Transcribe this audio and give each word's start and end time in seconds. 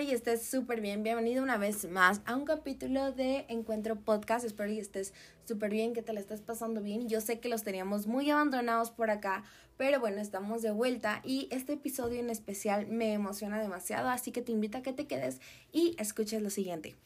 espero 0.00 0.12
y 0.12 0.14
estés 0.14 0.46
súper 0.46 0.80
bien. 0.80 1.02
Bienvenido 1.02 1.42
una 1.42 1.58
vez 1.58 1.88
más 1.90 2.22
a 2.24 2.34
un 2.34 2.46
capítulo 2.46 3.12
de 3.12 3.44
Encuentro 3.48 3.96
Podcast. 3.96 4.46
Espero 4.46 4.70
y 4.70 4.78
estés 4.78 5.12
súper 5.44 5.70
bien, 5.70 5.92
que 5.92 6.00
te 6.00 6.14
la 6.14 6.20
estés 6.20 6.40
pasando 6.40 6.80
bien. 6.80 7.08
Yo 7.08 7.20
sé 7.20 7.38
que 7.38 7.50
los 7.50 7.64
teníamos 7.64 8.06
muy 8.06 8.30
abandonados 8.30 8.90
por 8.90 9.10
acá, 9.10 9.44
pero 9.76 10.00
bueno, 10.00 10.20
estamos 10.22 10.62
de 10.62 10.70
vuelta 10.70 11.20
y 11.22 11.48
este 11.50 11.74
episodio 11.74 12.20
en 12.20 12.30
especial 12.30 12.86
me 12.86 13.12
emociona 13.12 13.60
demasiado, 13.60 14.08
así 14.08 14.32
que 14.32 14.42
te 14.42 14.52
invito 14.52 14.78
a 14.78 14.82
que 14.82 14.94
te 14.94 15.06
quedes 15.06 15.40
y 15.70 15.96
escuches 15.98 16.40
lo 16.40 16.50
siguiente. 16.50 16.96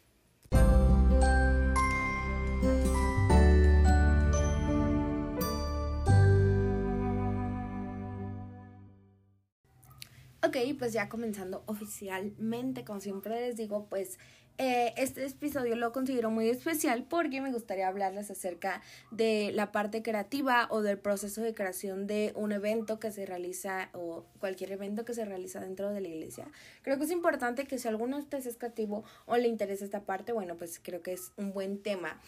Pues 10.73 10.95
ya 10.95 11.11
comenzando 11.11 11.63
oficialmente, 11.67 12.85
como 12.85 13.01
siempre 13.01 13.41
les 13.41 13.57
digo, 13.57 13.87
pues 13.91 14.19
eh, 14.57 14.95
este 14.97 15.27
episodio 15.27 15.75
lo 15.75 15.91
considero 15.91 16.31
muy 16.31 16.49
especial 16.49 17.05
porque 17.09 17.41
me 17.41 17.51
gustaría 17.51 17.89
hablarles 17.89 18.31
acerca 18.31 18.83
de 19.11 19.51
la 19.53 19.73
parte 19.73 20.01
creativa 20.01 20.69
o 20.71 20.81
del 20.81 20.97
proceso 20.97 21.43
de 21.43 21.55
creación 21.55 22.07
de 22.07 22.33
un 22.37 22.53
evento 22.53 23.01
que 23.01 23.11
se 23.11 23.27
realiza 23.27 23.91
o 23.95 24.25
cualquier 24.39 24.71
evento 24.71 25.05
que 25.05 25.13
se 25.13 25.25
realiza 25.25 25.59
dentro 25.59 25.91
de 25.91 26.01
la 26.01 26.07
iglesia. 26.07 26.47
Creo 26.83 26.99
que 26.99 27.05
es 27.05 27.11
importante 27.11 27.65
que 27.65 27.79
si 27.79 27.89
alguno 27.89 28.17
de 28.17 28.23
ustedes 28.23 28.47
es 28.47 28.57
creativo 28.57 29.03
o 29.27 29.37
le 29.37 29.49
interesa 29.49 29.85
esta 29.85 30.05
parte, 30.05 30.33
bueno, 30.33 30.57
pues 30.57 30.81
creo 30.81 31.03
que 31.03 31.15
es 31.15 31.33
un 31.37 31.53
buen 31.53 31.83
tema. 31.83 32.21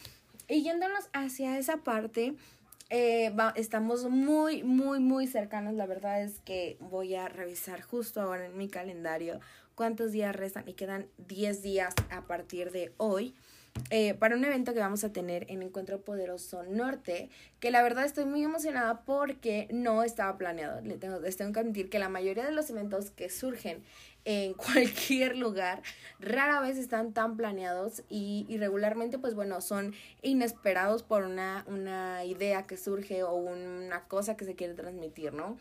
Y 0.48 0.62
yéndonos 0.62 1.08
hacia 1.12 1.58
esa 1.58 1.78
parte, 1.78 2.34
eh, 2.90 3.32
estamos 3.56 4.08
muy, 4.08 4.62
muy, 4.62 5.00
muy 5.00 5.26
cercanos. 5.26 5.74
La 5.74 5.86
verdad 5.86 6.22
es 6.22 6.40
que 6.40 6.76
voy 6.80 7.14
a 7.14 7.28
revisar 7.28 7.80
justo 7.80 8.20
ahora 8.20 8.46
en 8.46 8.56
mi 8.56 8.68
calendario 8.68 9.40
cuántos 9.74 10.12
días 10.12 10.34
restan 10.34 10.68
y 10.68 10.74
quedan 10.74 11.06
10 11.28 11.62
días 11.62 11.94
a 12.10 12.22
partir 12.22 12.70
de 12.70 12.92
hoy. 12.96 13.34
Eh, 13.90 14.14
para 14.14 14.36
un 14.36 14.44
evento 14.44 14.72
que 14.72 14.80
vamos 14.80 15.04
a 15.04 15.12
tener 15.12 15.44
en 15.50 15.62
Encuentro 15.62 16.00
Poderoso 16.00 16.62
Norte, 16.62 17.28
que 17.60 17.70
la 17.70 17.82
verdad 17.82 18.06
estoy 18.06 18.24
muy 18.24 18.42
emocionada 18.42 19.02
porque 19.04 19.68
no 19.70 20.02
estaba 20.02 20.38
planeado. 20.38 20.80
Tengo, 20.98 21.20
les 21.20 21.36
tengo 21.36 21.52
que 21.52 21.60
admitir 21.60 21.90
que 21.90 21.98
la 21.98 22.08
mayoría 22.08 22.46
de 22.46 22.52
los 22.52 22.70
eventos 22.70 23.10
que 23.10 23.28
surgen 23.28 23.82
en 24.26 24.54
cualquier 24.54 25.38
lugar, 25.38 25.82
rara 26.20 26.60
vez 26.60 26.76
están 26.76 27.14
tan 27.14 27.36
planeados 27.36 28.02
y, 28.10 28.44
regularmente 28.58 29.18
pues 29.18 29.34
bueno, 29.34 29.62
son 29.62 29.94
inesperados 30.20 31.02
por 31.02 31.22
una, 31.22 31.64
una 31.68 32.24
idea 32.24 32.66
que 32.66 32.76
surge 32.76 33.22
o 33.22 33.34
una 33.34 34.04
cosa 34.08 34.36
que 34.36 34.44
se 34.44 34.54
quiere 34.54 34.74
transmitir, 34.74 35.32
¿no? 35.32 35.56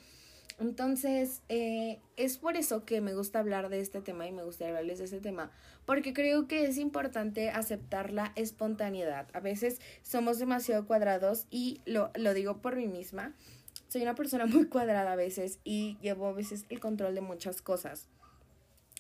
Entonces, 0.58 1.42
eh, 1.50 2.00
es 2.16 2.38
por 2.38 2.56
eso 2.56 2.86
que 2.86 3.02
me 3.02 3.14
gusta 3.14 3.40
hablar 3.40 3.68
de 3.68 3.82
este 3.82 4.02
tema 4.02 4.26
y 4.26 4.32
me 4.32 4.44
gustaría 4.44 4.70
hablarles 4.70 5.00
de 5.00 5.06
este 5.06 5.20
tema, 5.20 5.52
porque 5.86 6.14
creo 6.14 6.48
que 6.48 6.64
es 6.64 6.78
importante 6.78 7.50
aceptar 7.50 8.12
la 8.12 8.32
espontaneidad. 8.36 9.28
A 9.34 9.42
veces 9.42 9.82
somos 10.02 10.40
demasiado 10.40 10.88
cuadrados 10.88 11.46
y 11.52 11.82
lo, 11.86 12.10
lo 12.16 12.34
digo 12.34 12.62
por 12.62 12.78
mí 12.78 12.88
misma. 12.88 13.36
Soy 13.90 14.02
una 14.02 14.16
persona 14.16 14.46
muy 14.46 14.68
cuadrada 14.68 15.12
a 15.12 15.18
veces 15.18 15.60
y 15.66 15.98
llevo 16.02 16.28
a 16.28 16.34
veces 16.34 16.66
el 16.70 16.80
control 16.80 17.16
de 17.16 17.22
muchas 17.22 17.62
cosas. 17.62 18.08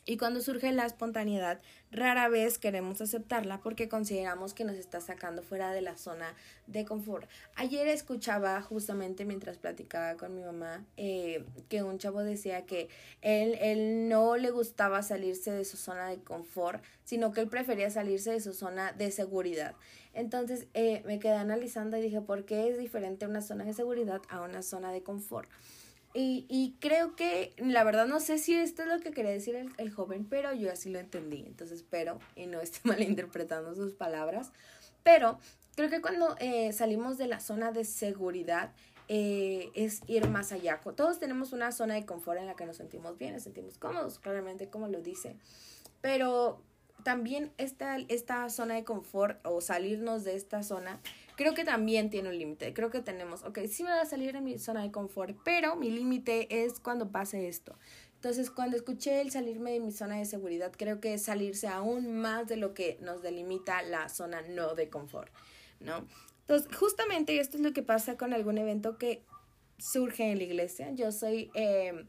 Y 0.08 0.18
cuando 0.18 0.40
surge 0.40 0.72
la 0.72 0.86
espontaneidad, 0.86 1.60
rara 1.90 2.30
vez 2.30 2.60
queremos 2.60 3.02
aceptarla 3.02 3.62
porque 3.62 3.90
consideramos 3.90 4.54
que 4.54 4.64
nos 4.64 4.76
está 4.76 5.02
sacando 5.02 5.42
fuera 5.42 5.72
de 5.72 5.82
la 5.82 5.98
zona 5.98 6.36
de 6.68 6.86
confort. 6.86 7.28
Ayer 7.56 7.88
escuchaba 7.88 8.62
justamente 8.62 9.26
mientras 9.26 9.58
platicaba 9.58 10.16
con 10.16 10.36
mi 10.36 10.44
mamá 10.44 10.86
eh, 10.98 11.44
que 11.70 11.82
un 11.82 11.98
chavo 11.98 12.24
decía 12.24 12.68
que 12.68 12.88
él, 13.22 13.58
él 13.60 14.08
no 14.08 14.38
le 14.38 14.52
gustaba 14.52 15.02
salirse 15.02 15.52
de 15.52 15.66
su 15.66 15.76
zona 15.76 16.08
de 16.10 16.18
confort, 16.18 16.84
sino 17.04 17.32
que 17.32 17.42
él 17.42 17.48
prefería 17.48 17.90
salirse 17.90 18.32
de 18.32 18.42
su 18.42 18.54
zona 18.54 18.92
de 18.92 19.10
seguridad. 19.10 19.74
Entonces 20.14 20.68
eh, 20.76 21.02
me 21.06 21.18
quedé 21.18 21.34
analizando 21.34 21.98
y 21.98 22.02
dije, 22.02 22.22
¿por 22.22 22.46
qué 22.46 22.70
es 22.70 22.78
diferente 22.78 23.26
una 23.26 23.42
zona 23.42 23.66
de 23.66 23.74
seguridad 23.74 24.22
a 24.30 24.42
una 24.42 24.62
zona 24.62 24.92
de 24.92 25.02
confort? 25.02 25.50
Y, 26.18 26.46
y, 26.48 26.78
creo 26.80 27.14
que, 27.18 27.54
la 27.58 27.84
verdad, 27.84 28.08
no 28.08 28.22
sé 28.22 28.38
si 28.38 28.56
esto 28.56 28.84
es 28.84 28.88
lo 28.88 29.02
que 29.02 29.12
quería 29.12 29.32
decir 29.32 29.56
el, 29.56 29.74
el, 29.78 29.92
joven, 29.92 30.26
pero 30.26 30.54
yo 30.54 30.72
así 30.72 30.90
lo 30.90 30.98
entendí. 30.98 31.44
Entonces 31.46 31.80
espero 31.80 32.20
y 32.38 32.48
no 32.48 32.62
esté 32.62 32.80
malinterpretando 32.88 33.76
sus 33.76 33.96
palabras. 33.96 34.54
Pero 35.04 35.38
creo 35.76 35.90
que 35.90 36.02
cuando 36.02 36.36
eh, 36.40 36.72
salimos 36.72 37.18
de 37.18 37.28
la 37.28 37.40
zona 37.40 37.72
de 37.72 37.84
seguridad 37.84 38.72
eh, 39.08 39.70
es 39.76 40.02
ir 40.08 40.28
más 40.30 40.52
allá. 40.52 40.80
Todos 40.96 41.20
tenemos 41.20 41.54
una 41.54 41.72
zona 41.72 41.94
de 41.94 42.06
confort 42.06 42.40
en 42.40 42.48
la 42.48 42.56
que 42.56 42.66
nos 42.66 42.78
sentimos 42.78 43.18
bien, 43.18 43.34
nos 43.34 43.44
sentimos 43.44 43.78
cómodos, 43.78 44.18
claramente 44.18 44.70
como 44.70 44.88
lo 44.88 45.02
dice. 45.02 45.36
Pero 46.02 46.62
también 47.04 47.52
esta, 47.58 47.98
esta 48.08 48.50
zona 48.50 48.74
de 48.76 48.84
confort 48.84 49.46
o 49.46 49.62
salirnos 49.62 50.24
de 50.24 50.36
esta 50.36 50.64
zona 50.64 51.00
creo 51.36 51.54
que 51.54 51.64
también 51.64 52.10
tiene 52.10 52.30
un 52.30 52.38
límite. 52.38 52.74
Creo 52.74 52.90
que 52.90 53.02
tenemos, 53.02 53.44
ok, 53.44 53.60
sí 53.70 53.84
me 53.84 53.92
va 53.92 54.02
a 54.02 54.06
salir 54.06 54.34
de 54.34 54.42
mi 54.42 54.58
zona 54.60 54.84
de 54.84 54.92
confort, 54.92 55.38
pero 55.44 55.76
mi 55.76 55.90
límite 55.90 56.64
es 56.64 56.80
cuando 56.80 57.12
pase 57.12 57.48
esto. 57.48 57.78
Entonces, 58.16 58.50
cuando 58.50 58.76
escuché 58.76 59.22
el 59.22 59.32
salirme 59.32 59.72
de 59.72 59.80
mi 59.80 59.92
zona 59.92 60.18
de 60.18 60.26
seguridad, 60.26 60.72
creo 60.76 61.00
que 61.00 61.14
es 61.14 61.24
salirse 61.24 61.68
aún 61.68 62.16
más 62.18 62.48
de 62.48 62.58
lo 62.58 62.74
que 62.74 62.98
nos 63.02 63.22
delimita 63.22 63.82
la 63.84 64.10
zona 64.10 64.42
no 64.42 64.74
de 64.74 64.90
confort, 64.90 65.32
¿no? 65.80 66.08
Entonces, 66.42 66.76
justamente 66.76 67.40
esto 67.40 67.58
es 67.58 67.64
lo 67.64 67.74
que 67.74 67.84
pasa 67.84 68.18
con 68.18 68.34
algún 68.34 68.58
evento 68.58 68.98
que 68.98 69.24
surge 69.78 70.32
en 70.32 70.38
la 70.38 70.44
iglesia. 70.44 70.92
Yo 70.92 71.12
soy... 71.12 71.52
Eh, 71.54 72.06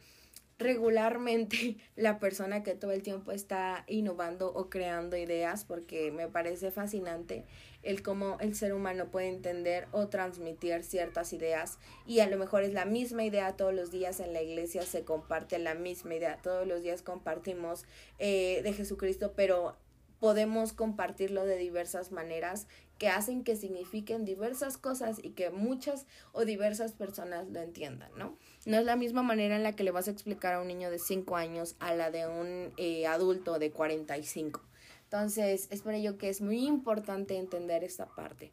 regularmente 0.59 1.77
la 1.97 2.19
persona 2.19 2.63
que 2.63 2.75
todo 2.75 2.93
el 2.93 3.03
tiempo 3.03 3.33
está 3.33 3.85
innovando 3.87 4.53
o 4.53 4.69
creando 4.69 5.17
ideas 5.17 5.65
porque 5.65 6.11
me 6.11 6.29
parece 6.29 6.71
fascinante 6.71 7.45
el 7.83 8.03
cómo 8.03 8.37
el 8.41 8.55
ser 8.55 8.73
humano 8.73 9.11
puede 9.11 9.29
entender 9.29 9.87
o 9.93 10.09
transmitir 10.09 10.83
ciertas 10.83 11.33
ideas 11.33 11.79
y 12.07 12.21
a 12.21 12.27
lo 12.27 12.37
mejor 12.37 12.65
es 12.65 12.73
la 12.73 12.85
misma 12.85 13.25
idea 13.25 13.57
todos 13.57 13.75
los 13.75 13.91
días 13.91 14.19
en 14.21 14.33
la 14.33 14.43
iglesia 14.43 14.83
se 14.83 15.05
comparte 15.05 15.59
la 15.59 15.75
misma 15.75 16.15
idea 16.15 16.39
todos 16.43 16.67
los 16.67 16.83
días 16.83 17.03
compartimos 17.03 17.85
eh, 18.19 18.61
de 18.63 18.73
Jesucristo 18.73 19.35
pero 19.37 19.77
podemos 20.21 20.73
compartirlo 20.73 21.45
de 21.45 21.57
diversas 21.57 22.13
maneras 22.13 22.67
que 22.99 23.09
hacen 23.09 23.45
que 23.45 23.57
signifiquen 23.57 24.25
diversas 24.25 24.79
cosas 24.79 25.19
y 25.23 25.31
que 25.31 25.51
muchas 25.51 26.07
o 26.33 26.45
diversas 26.45 26.93
personas 26.93 27.49
lo 27.49 27.61
entiendan, 27.61 28.11
¿no? 28.17 28.39
No 28.65 28.79
es 28.79 28.85
la 28.85 28.97
misma 28.97 29.23
manera 29.23 29.57
en 29.57 29.63
la 29.63 29.73
que 29.73 29.85
le 29.85 29.91
vas 29.91 30.09
a 30.09 30.13
explicar 30.13 30.55
a 30.55 30.61
un 30.61 30.69
niño 30.69 30.91
de 30.91 30.99
5 30.99 31.37
años 31.37 31.77
a 31.79 31.95
la 31.95 32.11
de 32.11 32.27
un 32.27 32.73
eh, 32.79 33.07
adulto 33.07 33.59
de 33.59 33.71
45. 33.71 34.63
Entonces, 35.05 35.69
es 35.71 35.83
por 35.83 35.95
ello 35.95 36.19
que 36.19 36.29
es 36.29 36.41
muy 36.41 36.67
importante 36.67 37.37
entender 37.37 37.85
esta 37.85 38.07
parte. 38.07 38.53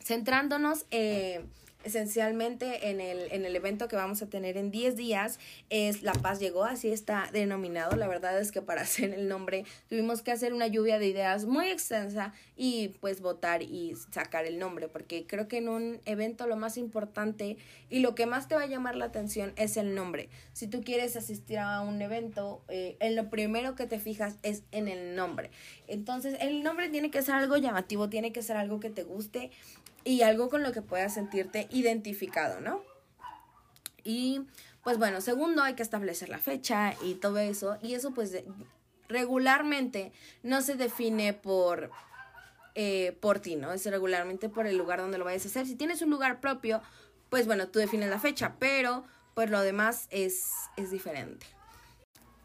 Centrándonos 0.00 0.86
eh, 0.90 1.44
esencialmente 1.88 2.90
en 2.90 3.00
el, 3.00 3.32
en 3.32 3.44
el 3.44 3.56
evento 3.56 3.88
que 3.88 3.96
vamos 3.96 4.22
a 4.22 4.26
tener 4.26 4.56
en 4.56 4.70
10 4.70 4.94
días 4.96 5.38
es 5.70 6.02
La 6.02 6.12
Paz 6.12 6.38
llegó, 6.38 6.64
así 6.64 6.90
está 6.90 7.28
denominado. 7.32 7.96
La 7.96 8.06
verdad 8.06 8.38
es 8.38 8.52
que 8.52 8.62
para 8.62 8.82
hacer 8.88 9.12
el 9.14 9.28
nombre 9.28 9.64
tuvimos 9.88 10.22
que 10.22 10.30
hacer 10.30 10.52
una 10.52 10.66
lluvia 10.66 10.98
de 10.98 11.08
ideas 11.08 11.46
muy 11.46 11.68
extensa 11.68 12.32
y 12.56 12.88
pues 13.00 13.20
votar 13.20 13.62
y 13.62 13.94
sacar 14.10 14.44
el 14.44 14.58
nombre, 14.58 14.88
porque 14.88 15.26
creo 15.26 15.48
que 15.48 15.58
en 15.58 15.68
un 15.68 16.00
evento 16.04 16.46
lo 16.46 16.56
más 16.56 16.76
importante 16.76 17.56
y 17.88 18.00
lo 18.00 18.14
que 18.14 18.26
más 18.26 18.48
te 18.48 18.54
va 18.54 18.62
a 18.62 18.66
llamar 18.66 18.94
la 18.94 19.06
atención 19.06 19.52
es 19.56 19.76
el 19.76 19.94
nombre. 19.94 20.28
Si 20.52 20.68
tú 20.68 20.82
quieres 20.82 21.16
asistir 21.16 21.58
a 21.58 21.80
un 21.80 22.00
evento, 22.02 22.62
eh, 22.68 22.96
en 23.00 23.16
lo 23.16 23.30
primero 23.30 23.74
que 23.74 23.86
te 23.86 23.98
fijas 23.98 24.36
es 24.42 24.62
en 24.72 24.88
el 24.88 25.16
nombre. 25.16 25.50
Entonces 25.86 26.36
el 26.40 26.62
nombre 26.62 26.90
tiene 26.90 27.10
que 27.10 27.22
ser 27.22 27.36
algo 27.36 27.56
llamativo, 27.56 28.08
tiene 28.08 28.32
que 28.32 28.42
ser 28.42 28.56
algo 28.56 28.78
que 28.78 28.90
te 28.90 29.04
guste 29.04 29.50
y 30.04 30.22
algo 30.22 30.48
con 30.48 30.62
lo 30.62 30.72
que 30.72 30.82
puedas 30.82 31.14
sentirte 31.14 31.68
identificado, 31.70 32.60
¿no? 32.60 32.82
Y 34.04 34.42
pues 34.82 34.98
bueno, 34.98 35.20
segundo 35.20 35.62
hay 35.62 35.74
que 35.74 35.82
establecer 35.82 36.28
la 36.28 36.38
fecha 36.38 36.94
y 37.02 37.14
todo 37.14 37.38
eso. 37.38 37.76
Y 37.82 37.94
eso 37.94 38.12
pues 38.12 38.34
regularmente 39.08 40.12
no 40.42 40.62
se 40.62 40.76
define 40.76 41.34
por, 41.34 41.90
eh, 42.74 43.16
por 43.20 43.40
ti, 43.40 43.56
¿no? 43.56 43.72
Es 43.72 43.84
regularmente 43.84 44.48
por 44.48 44.66
el 44.66 44.78
lugar 44.78 45.00
donde 45.00 45.18
lo 45.18 45.24
vayas 45.24 45.44
a 45.44 45.48
hacer. 45.48 45.66
Si 45.66 45.74
tienes 45.74 46.00
un 46.02 46.10
lugar 46.10 46.40
propio, 46.40 46.80
pues 47.28 47.46
bueno, 47.46 47.68
tú 47.68 47.78
defines 47.78 48.08
la 48.08 48.18
fecha, 48.18 48.56
pero 48.58 49.04
pues 49.34 49.50
lo 49.50 49.60
demás 49.60 50.06
es, 50.10 50.50
es 50.76 50.90
diferente. 50.90 51.46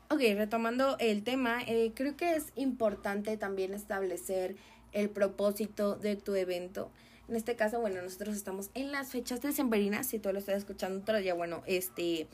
Ok, 0.10 0.19
retomando 0.36 0.98
el 1.00 1.24
tema, 1.24 1.63
eh, 1.63 1.92
creo 1.95 2.16
que 2.16 2.36
es 2.36 2.48
importante 2.56 3.36
también 3.38 3.74
establecer 3.74 4.56
el 4.92 5.10
propósito 5.10 5.95
de 5.95 6.16
tu 6.16 6.36
evento. 6.36 6.92
En 7.28 7.36
este 7.36 7.56
caso, 7.56 7.80
bueno, 7.80 8.02
nosotros 8.02 8.36
estamos 8.36 8.70
en 8.74 8.92
las 8.92 9.10
fechas 9.12 9.42
decembrinas, 9.42 10.08
si 10.08 10.20
tú 10.20 10.31
lo 10.34 10.40
estás 10.40 10.58
escuchando 10.58 11.00
otro 11.00 11.18
día, 11.18 11.34
bueno, 11.34 11.64
este, 11.66 12.28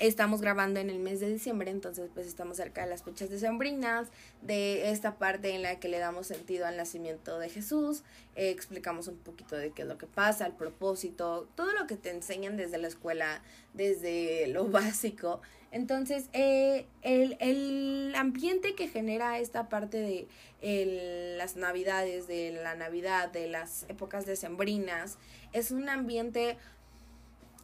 Estamos 0.00 0.40
grabando 0.40 0.80
en 0.80 0.88
el 0.88 0.98
mes 0.98 1.20
de 1.20 1.28
diciembre, 1.28 1.70
entonces 1.70 2.08
pues 2.14 2.26
estamos 2.26 2.56
cerca 2.56 2.82
de 2.82 2.88
las 2.88 3.02
fechas 3.02 3.28
decembrinas, 3.28 4.08
de 4.40 4.90
esta 4.90 5.16
parte 5.18 5.50
en 5.50 5.60
la 5.60 5.78
que 5.78 5.90
le 5.90 5.98
damos 5.98 6.26
sentido 6.26 6.66
al 6.66 6.78
nacimiento 6.78 7.38
de 7.38 7.50
Jesús, 7.50 8.02
eh, 8.34 8.48
explicamos 8.48 9.08
un 9.08 9.18
poquito 9.18 9.58
de 9.58 9.72
qué 9.72 9.82
es 9.82 9.88
lo 9.88 9.98
que 9.98 10.06
pasa, 10.06 10.46
el 10.46 10.54
propósito, 10.54 11.50
todo 11.54 11.72
lo 11.72 11.86
que 11.86 11.96
te 11.96 12.08
enseñan 12.08 12.56
desde 12.56 12.78
la 12.78 12.88
escuela, 12.88 13.42
desde 13.74 14.46
lo 14.46 14.64
básico. 14.70 15.42
Entonces, 15.70 16.30
eh, 16.32 16.86
el, 17.02 17.36
el, 17.38 18.14
ambiente 18.16 18.74
que 18.74 18.88
genera 18.88 19.38
esta 19.38 19.68
parte 19.68 20.26
de 20.62 21.36
las 21.36 21.56
navidades, 21.56 22.26
de 22.26 22.52
la 22.52 22.74
Navidad, 22.74 23.30
de 23.30 23.48
las 23.48 23.84
épocas 23.90 24.24
decembrinas, 24.24 25.18
es 25.52 25.70
un 25.70 25.90
ambiente 25.90 26.56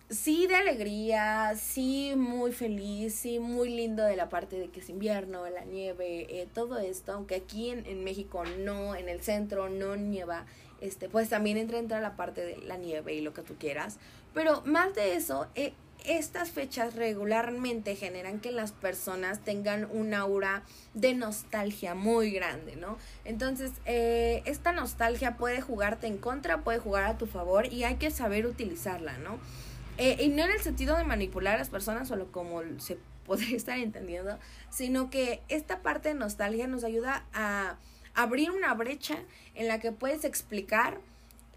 sí 0.08 0.46
de 0.46 0.56
alegría, 0.56 1.54
sí 1.56 2.14
muy 2.16 2.52
feliz, 2.52 3.14
sí 3.14 3.38
muy 3.38 3.68
lindo 3.70 4.04
de 4.04 4.16
la 4.16 4.28
parte 4.28 4.58
de 4.58 4.68
que 4.68 4.80
es 4.80 4.88
invierno, 4.88 5.48
la 5.48 5.64
nieve, 5.64 6.26
eh, 6.28 6.48
todo 6.52 6.78
esto, 6.78 7.12
aunque 7.12 7.36
aquí 7.36 7.70
en, 7.70 7.86
en, 7.86 8.04
México 8.04 8.44
no, 8.58 8.94
en 8.94 9.08
el 9.08 9.22
centro 9.22 9.68
no 9.68 9.96
nieva, 9.96 10.46
este, 10.80 11.08
pues 11.08 11.28
también 11.28 11.56
entra, 11.56 11.78
entra 11.78 12.00
la 12.00 12.16
parte 12.16 12.44
de 12.44 12.58
la 12.58 12.76
nieve 12.76 13.14
y 13.14 13.20
lo 13.20 13.32
que 13.32 13.42
tú 13.42 13.56
quieras, 13.58 13.98
pero 14.32 14.62
más 14.64 14.94
de 14.94 15.16
eso, 15.16 15.46
eh, 15.54 15.72
estas 16.04 16.50
fechas 16.50 16.94
regularmente 16.94 17.96
generan 17.96 18.38
que 18.38 18.52
las 18.52 18.70
personas 18.70 19.40
tengan 19.40 19.88
un 19.90 20.14
aura 20.14 20.62
de 20.94 21.14
nostalgia 21.14 21.94
muy 21.94 22.30
grande, 22.30 22.76
¿no? 22.76 22.96
Entonces, 23.24 23.72
eh, 23.86 24.42
esta 24.44 24.72
nostalgia 24.72 25.36
puede 25.36 25.60
jugarte 25.60 26.06
en 26.06 26.18
contra, 26.18 26.62
puede 26.62 26.78
jugar 26.78 27.04
a 27.04 27.18
tu 27.18 27.26
favor 27.26 27.72
y 27.72 27.84
hay 27.84 27.96
que 27.96 28.10
saber 28.10 28.46
utilizarla, 28.46 29.18
¿no? 29.18 29.38
Eh, 29.98 30.18
y 30.20 30.28
no 30.28 30.44
en 30.44 30.50
el 30.50 30.60
sentido 30.60 30.96
de 30.96 31.04
manipular 31.04 31.54
a 31.54 31.58
las 31.58 31.70
personas, 31.70 32.08
solo 32.08 32.30
como 32.30 32.60
se 32.78 32.98
podría 33.26 33.56
estar 33.56 33.78
entendiendo, 33.78 34.38
sino 34.70 35.10
que 35.10 35.42
esta 35.48 35.82
parte 35.82 36.10
de 36.10 36.14
nostalgia 36.14 36.66
nos 36.66 36.84
ayuda 36.84 37.24
a 37.32 37.76
abrir 38.14 38.50
una 38.50 38.72
brecha 38.74 39.18
en 39.54 39.68
la 39.68 39.80
que 39.80 39.92
puedes 39.92 40.24
explicar 40.24 40.98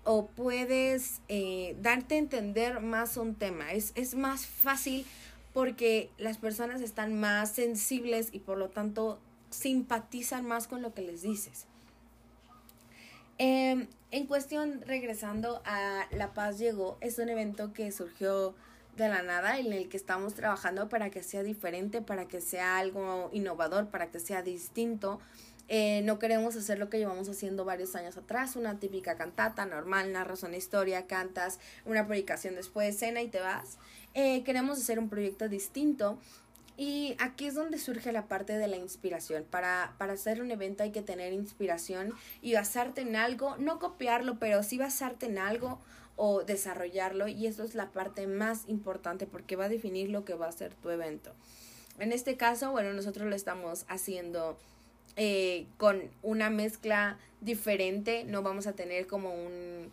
o 0.04 0.28
puedes 0.28 1.22
eh, 1.28 1.76
darte 1.82 2.16
a 2.16 2.18
entender 2.18 2.80
más 2.82 3.18
un 3.18 3.36
tema. 3.36 3.72
Es, 3.72 3.92
es 3.96 4.16
más 4.16 4.46
fácil 4.46 5.06
porque 5.54 6.10
las 6.18 6.38
personas 6.38 6.82
están 6.82 7.20
más 7.20 7.52
sensibles 7.52 8.30
y 8.32 8.40
por 8.40 8.58
lo 8.58 8.70
tanto 8.70 9.20
simpatizan 9.50 10.46
más 10.46 10.68
con 10.68 10.82
lo 10.82 10.94
que 10.94 11.02
les 11.02 11.22
dices. 11.22 11.66
Eh, 13.40 13.88
en 14.12 14.28
cuestión, 14.28 14.82
regresando 14.86 15.62
a 15.66 16.06
La 16.12 16.34
Paz 16.34 16.60
Llegó, 16.60 16.98
es 17.00 17.20
un 17.20 17.30
evento 17.30 17.72
que 17.72 17.92
surgió 17.92 18.54
de 18.98 19.08
la 19.08 19.22
nada 19.22 19.60
en 19.60 19.72
el 19.72 19.88
que 19.88 19.96
estamos 19.96 20.34
trabajando 20.34 20.90
para 20.90 21.10
que 21.10 21.24
sea 21.24 21.42
diferente, 21.42 22.02
para 22.02 22.28
que 22.28 22.42
sea 22.42 22.78
algo 22.78 23.30
innovador, 23.32 23.88
para 23.88 24.12
que 24.12 24.20
sea 24.20 24.42
distinto. 24.42 25.22
Eh, 25.70 26.02
no 26.04 26.20
queremos 26.20 26.56
hacer 26.58 26.80
lo 26.80 26.90
que 26.90 26.98
llevamos 26.98 27.30
haciendo 27.30 27.64
varios 27.64 27.96
años 27.96 28.18
atrás, 28.18 28.58
una 28.58 28.80
típica 28.80 29.16
cantata 29.16 29.66
normal, 29.66 30.12
narras 30.12 30.44
una 30.44 30.58
historia, 30.58 31.08
cantas 31.08 31.60
una 31.86 32.08
predicación 32.08 32.56
después, 32.56 32.98
cena 32.98 33.22
y 33.22 33.30
te 33.30 33.40
vas. 33.40 33.78
Eh, 34.16 34.44
queremos 34.44 34.80
hacer 34.80 35.00
un 35.00 35.08
proyecto 35.08 35.48
distinto 35.48 36.20
y 36.80 37.18
aquí 37.20 37.46
es 37.46 37.56
donde 37.56 37.78
surge 37.78 38.14
la 38.14 38.30
parte 38.30 38.58
de 38.58 38.70
la 38.70 38.78
inspiración. 38.78 39.44
Para, 39.44 39.96
para 39.98 40.14
hacer 40.14 40.42
un 40.42 40.50
evento 40.50 40.82
hay 40.82 40.92
que 40.92 41.02
tener 41.02 41.34
inspiración 41.34 42.14
y 42.42 42.54
basarte 42.54 43.02
en 43.02 43.18
algo, 43.18 43.58
no 43.58 43.80
copiarlo, 43.80 44.40
pero 44.40 44.64
sí 44.64 44.78
basarte 44.78 45.26
en 45.26 45.40
algo 45.40 45.82
o 46.16 46.46
desarrollarlo. 46.46 47.28
Y 47.28 47.48
eso 47.48 47.66
es 47.66 47.76
la 47.76 47.92
parte 47.92 48.28
más 48.28 48.64
importante 48.68 49.28
porque 49.28 49.58
va 49.58 49.66
a 49.66 49.70
definir 49.70 50.10
lo 50.10 50.24
que 50.24 50.36
va 50.36 50.48
a 50.48 50.54
ser 50.54 50.74
tu 50.74 50.90
evento. 50.90 51.34
En 51.98 52.14
este 52.14 52.38
caso, 52.38 52.72
bueno, 52.72 52.94
nosotros 52.94 53.28
lo 53.28 53.36
estamos 53.36 53.84
haciendo 53.90 54.58
eh, 55.18 55.68
con 55.76 56.10
una 56.22 56.50
mezcla 56.50 57.20
diferente. 57.42 58.24
No 58.24 58.42
vamos 58.42 58.68
a 58.68 58.72
tener 58.72 59.06
como 59.06 59.34
un 59.34 59.92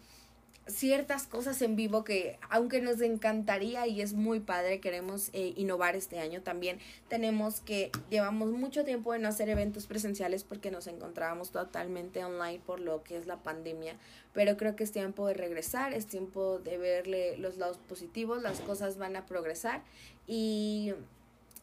ciertas 0.67 1.27
cosas 1.27 1.63
en 1.63 1.77
vivo 1.77 2.03
que 2.03 2.39
aunque 2.51 2.81
nos 2.81 3.01
encantaría 3.01 3.87
y 3.87 4.01
es 4.01 4.15
muy 4.15 4.41
padre, 4.41 4.81
queremos 4.81 5.31
eh, 5.33 5.53
innovar 5.57 5.95
este 5.95 6.19
año 6.19 6.43
también. 6.43 6.79
Tenemos 7.09 7.61
que 7.61 7.93
llevamos 8.11 8.51
mucho 8.51 8.85
tiempo 8.85 9.15
en 9.15 9.27
hacer 9.27 9.49
eventos 9.49 9.87
presenciales 9.87 10.45
porque 10.45 10.71
nos 10.71 10.87
encontrábamos 10.87 11.51
totalmente 11.51 12.25
online 12.25 12.61
por 12.65 12.81
lo 12.81 13.03
que 13.05 13.17
es 13.17 13.27
la 13.27 13.37
pandemia, 13.37 13.97
pero 14.33 14.57
creo 14.57 14.75
que 14.75 14.85
es 14.85 14.93
tiempo 14.93 15.27
de 15.29 15.35
regresar, 15.35 15.93
es 15.93 16.07
tiempo 16.07 16.59
de 16.59 16.79
verle 16.79 17.37
los 17.39 17.57
lados 17.57 17.79
positivos, 17.79 18.43
las 18.43 18.61
cosas 18.61 18.99
van 18.99 19.17
a 19.17 19.27
progresar 19.27 19.83
y, 20.27 20.95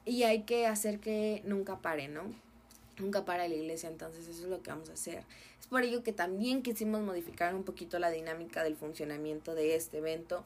y 0.05 0.23
hay 0.23 0.43
que 0.43 0.65
hacer 0.65 0.99
que 0.99 1.41
nunca 1.45 1.79
pare, 1.79 2.07
¿no? 2.07 2.23
Nunca 2.97 3.25
para 3.25 3.47
la 3.47 3.55
iglesia, 3.55 3.89
entonces 3.89 4.27
eso 4.27 4.43
es 4.43 4.49
lo 4.49 4.61
que 4.61 4.69
vamos 4.69 4.89
a 4.89 4.93
hacer. 4.93 5.23
Es 5.59 5.67
por 5.67 5.83
ello 5.83 6.03
que 6.03 6.13
también 6.13 6.61
quisimos 6.61 7.01
modificar 7.01 7.55
un 7.55 7.63
poquito 7.63 7.97
la 7.99 8.11
dinámica 8.11 8.63
del 8.63 8.75
funcionamiento 8.75 9.55
de 9.55 9.75
este 9.75 9.97
evento. 9.97 10.43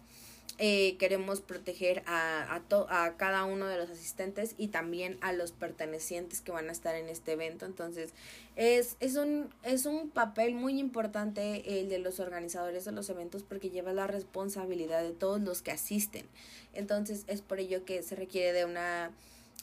Eh, 0.59 0.97
queremos 0.97 1.41
proteger 1.41 2.01
a, 2.07 2.55
a, 2.55 3.03
a 3.05 3.17
cada 3.17 3.45
uno 3.45 3.67
de 3.67 3.77
los 3.77 3.91
asistentes 3.91 4.55
y 4.57 4.69
también 4.69 5.19
a 5.21 5.31
los 5.31 5.51
pertenecientes 5.51 6.41
que 6.41 6.51
van 6.51 6.69
a 6.69 6.71
estar 6.71 6.95
en 6.95 7.09
este 7.09 7.33
evento. 7.33 7.67
Entonces, 7.67 8.11
es, 8.55 8.97
es, 8.99 9.17
un, 9.17 9.53
es 9.61 9.85
un 9.85 10.09
papel 10.09 10.55
muy 10.55 10.79
importante 10.79 11.79
el 11.79 11.89
de 11.89 11.99
los 11.99 12.19
organizadores 12.19 12.85
de 12.85 12.91
los 12.91 13.07
eventos 13.09 13.44
porque 13.44 13.69
lleva 13.69 13.94
la 13.94 14.07
responsabilidad 14.07 15.03
de 15.03 15.11
todos 15.11 15.39
los 15.41 15.61
que 15.61 15.71
asisten. 15.71 16.25
Entonces, 16.73 17.25
es 17.27 17.41
por 17.41 17.59
ello 17.59 17.85
que 17.85 18.01
se 18.01 18.15
requiere 18.15 18.51
de 18.51 18.65
una 18.65 19.11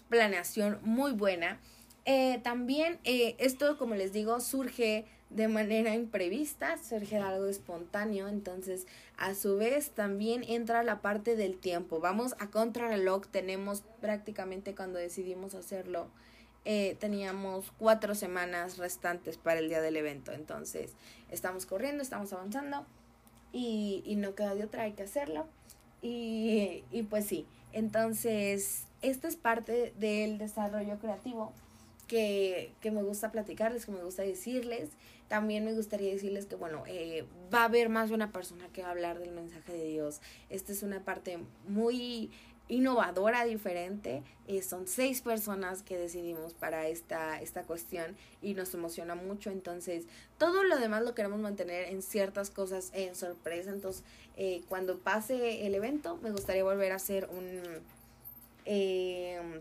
planeación 0.09 0.79
muy 0.83 1.11
buena. 1.11 1.59
Eh, 2.07 2.41
también 2.43 2.99
eh, 3.05 3.35
esto, 3.39 3.79
como 3.79 3.95
les 3.95 4.13
digo, 4.13 4.39
surge 4.41 5.07
de 5.31 5.49
manera 5.49 5.95
imprevista, 5.95 6.77
surge 6.79 7.17
algo 7.17 7.47
espontáneo, 7.47 8.29
entonces 8.29 8.87
a 9.17 9.35
su 9.35 9.57
vez 9.57 9.91
también 9.91 10.45
entra 10.45 10.83
la 10.83 11.01
parte 11.01 11.35
del 11.35 11.57
tiempo. 11.57 12.01
Vamos 12.01 12.35
a 12.39 12.51
contrarreloj, 12.51 13.27
tenemos 13.29 13.83
prácticamente 14.01 14.75
cuando 14.75 14.99
decidimos 14.99 15.55
hacerlo, 15.55 16.09
eh, 16.67 16.97
teníamos 17.01 17.73
cuatro 17.79 18.15
semanas 18.15 18.79
restantes 18.79 19.39
para 19.39 19.61
el 19.61 19.69
día 19.69 19.81
del 19.81 19.97
evento, 19.97 20.33
entonces 20.33 20.93
estamos 21.31 21.67
corriendo, 21.67 22.03
estamos 22.03 22.33
avanzando 22.33 22.87
y, 23.53 24.03
y 24.07 24.17
no 24.17 24.35
queda 24.35 24.55
de 24.55 24.65
otra, 24.65 24.83
hay 24.83 24.93
que 24.93 25.03
hacerlo. 25.03 25.47
Y, 26.01 26.85
y 26.93 27.03
pues 27.05 27.27
sí, 27.27 27.47
entonces 27.73 28.85
esto 29.01 29.27
es 29.27 29.37
parte 29.37 29.95
del 29.99 30.37
desarrollo 30.39 30.99
creativo 30.99 31.53
que, 32.07 32.73
que, 32.81 32.91
me 32.91 33.03
gusta 33.03 33.33
platicarles, 33.33 33.87
que 33.87 33.93
me 33.93 34.03
gusta 34.03 34.23
decirles. 34.23 34.91
También 35.29 35.65
me 35.65 35.73
gustaría 35.73 36.11
decirles 36.11 36.47
que, 36.47 36.55
bueno, 36.55 36.85
eh, 36.87 37.25
va 37.53 37.63
a 37.63 37.65
haber 37.65 37.89
más 37.89 38.11
de 38.11 38.15
una 38.15 38.31
persona 38.33 38.69
que 38.73 38.83
va 38.83 38.89
a 38.89 38.91
hablar 38.93 39.19
del 39.19 39.33
mensaje 39.33 39.73
de 39.73 39.85
Dios. 39.85 40.21
Esta 40.51 40.73
es 40.73 40.83
una 40.83 41.01
parte 41.01 41.39
muy 41.67 42.31
innovadora, 42.69 43.45
diferente. 43.45 44.23
Eh, 44.49 44.63
son 44.63 44.87
seis 44.87 45.21
personas 45.21 45.83
que 45.83 45.99
decidimos 45.99 46.55
para 46.55 46.89
esta, 46.89 47.41
esta 47.41 47.63
cuestión 47.63 48.17
y 48.43 48.55
nos 48.55 48.73
emociona 48.75 49.15
mucho. 49.15 49.51
Entonces, 49.51 50.05
todo 50.39 50.65
lo 50.65 50.79
demás 50.79 51.03
lo 51.03 51.15
queremos 51.15 51.41
mantener 51.41 51.89
en 51.89 52.03
ciertas 52.03 52.51
cosas 52.51 52.91
en 52.95 53.15
sorpresa. 53.15 53.71
Entonces, 53.71 54.05
eh, 54.37 54.63
cuando 54.69 54.99
pase 54.99 55.67
el 55.67 55.75
evento, 55.75 56.19
me 56.23 56.31
gustaría 56.31 56.65
volver 56.65 56.93
a 56.93 56.97
hacer 56.97 57.29
un... 57.31 57.83
Eh, 58.67 59.61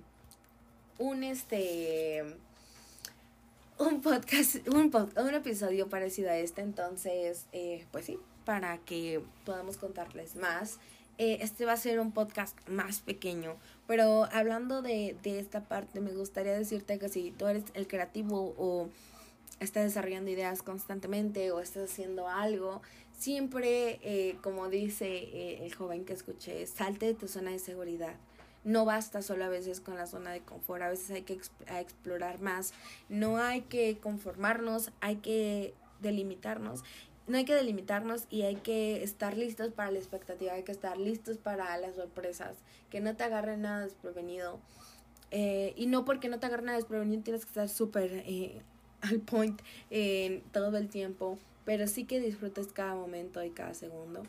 un 1.03 1.21
este 1.25 2.23
un 3.77 4.01
podcast, 4.01 4.65
un, 4.69 4.89
un 5.17 5.33
episodio 5.33 5.89
parecido 5.89 6.29
a 6.29 6.37
este, 6.37 6.61
entonces, 6.61 7.45
eh, 7.51 7.85
pues 7.91 8.05
sí, 8.05 8.17
para 8.45 8.77
que 8.77 9.21
podamos 9.45 9.77
contarles 9.77 10.37
más. 10.37 10.79
Eh, 11.17 11.39
este 11.41 11.65
va 11.65 11.73
a 11.73 11.77
ser 11.77 11.99
un 11.99 12.13
podcast 12.13 12.57
más 12.69 13.01
pequeño, 13.01 13.57
pero 13.85 14.29
hablando 14.31 14.81
de, 14.81 15.17
de 15.23 15.39
esta 15.39 15.65
parte, 15.67 15.99
me 15.99 16.13
gustaría 16.13 16.53
decirte 16.53 16.97
que 16.99 17.09
si 17.09 17.31
tú 17.31 17.47
eres 17.47 17.65
el 17.73 17.85
creativo 17.87 18.55
o 18.57 18.87
estás 19.59 19.83
desarrollando 19.83 20.31
ideas 20.31 20.63
constantemente 20.63 21.51
o 21.51 21.59
estás 21.59 21.91
haciendo 21.91 22.29
algo, 22.29 22.81
siempre, 23.17 23.99
eh, 24.03 24.37
como 24.41 24.69
dice 24.69 25.65
el 25.65 25.75
joven 25.75 26.05
que 26.05 26.13
escuché, 26.13 26.65
salte 26.65 27.07
de 27.07 27.13
tu 27.13 27.27
zona 27.27 27.51
de 27.51 27.59
seguridad 27.59 28.15
no 28.63 28.85
basta 28.85 29.21
solo 29.21 29.45
a 29.45 29.49
veces 29.49 29.79
con 29.79 29.95
la 29.95 30.07
zona 30.07 30.31
de 30.31 30.41
confort, 30.41 30.83
a 30.83 30.89
veces 30.89 31.11
hay 31.11 31.23
que 31.23 31.33
explorar 31.33 32.39
más, 32.39 32.73
no 33.09 33.37
hay 33.37 33.61
que 33.61 33.97
conformarnos, 33.99 34.91
hay 35.01 35.17
que 35.17 35.73
delimitarnos. 36.01 36.83
No 37.25 37.37
hay 37.37 37.45
que 37.45 37.55
delimitarnos 37.55 38.25
y 38.29 38.41
hay 38.41 38.57
que 38.57 39.01
estar 39.01 39.37
listos 39.37 39.71
para 39.71 39.91
la 39.91 39.97
expectativa, 39.97 40.51
hay 40.51 40.63
que 40.63 40.73
estar 40.73 40.97
listos 40.97 41.37
para 41.37 41.77
las 41.77 41.95
sorpresas, 41.95 42.57
que 42.89 42.99
no 42.99 43.15
te 43.15 43.23
agarre 43.23 43.55
nada 43.55 43.85
desprevenido. 43.85 44.59
Eh, 45.31 45.73
y 45.77 45.85
no 45.85 46.03
porque 46.03 46.27
no 46.27 46.39
te 46.39 46.47
agarre 46.47 46.63
nada 46.63 46.77
desprevenido 46.77 47.23
tienes 47.23 47.45
que 47.45 47.49
estar 47.49 47.69
súper 47.69 48.23
eh, 48.25 48.61
al 49.01 49.21
point 49.21 49.61
en 49.89 50.41
todo 50.51 50.77
el 50.77 50.89
tiempo, 50.89 51.39
pero 51.63 51.87
sí 51.87 52.03
que 52.03 52.19
disfrutes 52.19 52.67
cada 52.67 52.93
momento 52.95 53.41
y 53.41 53.51
cada 53.51 53.73
segundo. 53.73 54.23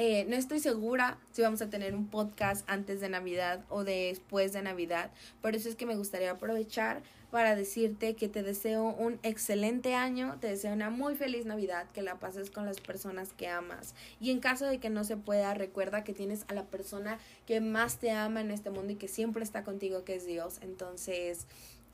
Eh, 0.00 0.24
no 0.28 0.36
estoy 0.36 0.60
segura 0.60 1.18
si 1.32 1.42
vamos 1.42 1.60
a 1.60 1.70
tener 1.70 1.92
un 1.96 2.06
podcast 2.06 2.64
antes 2.70 3.00
de 3.00 3.08
Navidad 3.08 3.64
o 3.68 3.82
después 3.82 4.52
de 4.52 4.62
Navidad. 4.62 5.10
Por 5.42 5.56
eso 5.56 5.68
es 5.68 5.74
que 5.74 5.86
me 5.86 5.96
gustaría 5.96 6.30
aprovechar 6.30 7.02
para 7.32 7.56
decirte 7.56 8.14
que 8.14 8.28
te 8.28 8.44
deseo 8.44 8.84
un 8.84 9.18
excelente 9.24 9.96
año, 9.96 10.36
te 10.40 10.46
deseo 10.46 10.72
una 10.72 10.88
muy 10.88 11.16
feliz 11.16 11.46
Navidad, 11.46 11.86
que 11.92 12.02
la 12.02 12.14
pases 12.14 12.48
con 12.52 12.64
las 12.64 12.78
personas 12.78 13.32
que 13.32 13.48
amas. 13.48 13.96
Y 14.20 14.30
en 14.30 14.38
caso 14.38 14.66
de 14.66 14.78
que 14.78 14.88
no 14.88 15.02
se 15.02 15.16
pueda, 15.16 15.52
recuerda 15.54 16.04
que 16.04 16.12
tienes 16.12 16.44
a 16.46 16.54
la 16.54 16.62
persona 16.62 17.18
que 17.44 17.60
más 17.60 17.98
te 17.98 18.12
ama 18.12 18.40
en 18.40 18.52
este 18.52 18.70
mundo 18.70 18.92
y 18.92 18.96
que 18.96 19.08
siempre 19.08 19.42
está 19.42 19.64
contigo, 19.64 20.04
que 20.04 20.14
es 20.14 20.24
Dios. 20.24 20.60
Entonces, 20.62 21.48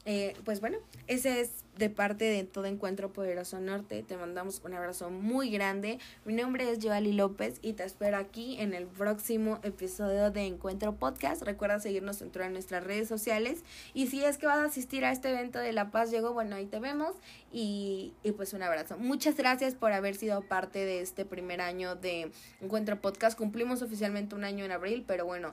eh, 0.07 0.35
pues 0.45 0.61
bueno, 0.61 0.79
ese 1.07 1.41
es 1.41 1.65
de 1.79 1.91
parte 1.91 2.25
de 2.25 2.45
todo 2.45 2.67
Encuentro 2.67 3.13
Poderoso 3.13 3.59
Norte. 3.61 4.03
Te 4.03 4.17
mandamos 4.17 4.61
un 4.65 4.75
abrazo 4.75 5.11
muy 5.11 5.51
grande. 5.51 5.99
Mi 6.25 6.35
nombre 6.35 6.71
es 6.71 6.79
Joali 6.83 7.13
López 7.13 7.59
y 7.63 7.73
te 7.73 7.85
espero 7.85 8.17
aquí 8.17 8.57
en 8.61 8.75
el 8.75 8.87
próximo 8.87 9.59
episodio 9.63 10.31
de 10.31 10.47
Encuentro 10.47 10.95
Podcast. 10.95 11.43
Recuerda 11.43 11.81
seguirnos 11.81 12.21
en 12.23 12.31
todas 12.31 12.51
nuestras 12.51 12.85
redes 12.85 13.09
sociales. 13.09 13.65
Y 13.93 14.09
si 14.09 14.23
es 14.23 14.39
que 14.39 14.47
vas 14.47 14.59
a 14.59 14.67
asistir 14.67 15.05
a 15.05 15.11
este 15.11 15.31
evento 15.31 15.59
de 15.59 15.73
La 15.73 15.91
Paz 15.91 16.11
Llegó, 16.11 16.33
bueno, 16.33 16.57
ahí 16.57 16.67
te 16.67 16.79
vemos. 16.79 17.17
Y, 17.51 18.13
y 18.23 18.33
pues 18.33 18.53
un 18.53 18.63
abrazo. 18.63 18.99
Muchas 18.99 19.37
gracias 19.37 19.75
por 19.75 19.93
haber 19.93 20.17
sido 20.17 20.43
parte 20.43 20.85
de 20.85 21.01
este 21.01 21.25
primer 21.25 21.61
año 21.61 21.97
de 21.97 22.31
Encuentro 22.61 23.01
Podcast. 23.01 23.39
Cumplimos 23.39 23.83
oficialmente 23.83 24.35
un 24.35 24.45
año 24.45 24.65
en 24.65 24.73
abril, 24.73 25.05
pero 25.07 25.25
bueno, 25.25 25.53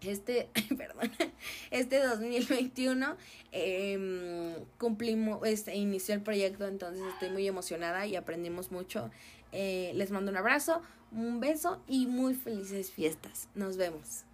este, 0.00 0.48
perdón, 0.76 1.10
este 1.70 2.00
2021 2.00 3.16
eh, 3.52 4.64
cumplimos, 4.78 5.46
este, 5.46 5.74
inició 5.74 6.14
el 6.14 6.22
proyecto, 6.22 6.66
entonces 6.66 7.02
estoy 7.12 7.30
muy 7.30 7.46
emocionada 7.46 8.06
y 8.06 8.16
aprendimos 8.16 8.70
mucho. 8.70 9.10
Eh, 9.52 9.92
les 9.94 10.10
mando 10.10 10.30
un 10.30 10.36
abrazo, 10.36 10.82
un 11.12 11.40
beso 11.40 11.80
y 11.86 12.06
muy 12.06 12.34
felices 12.34 12.90
fiestas. 12.90 13.48
Nos 13.54 13.76
vemos. 13.76 14.24